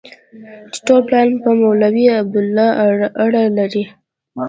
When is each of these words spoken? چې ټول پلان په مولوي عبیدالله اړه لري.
چې 0.73 0.79
ټول 0.85 1.01
پلان 1.07 1.27
په 1.43 1.49
مولوي 1.61 2.05
عبیدالله 2.19 2.67
اړه 3.23 3.43
لري. 3.57 3.83